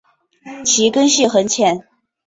[0.65, 1.85] 其根系很浅。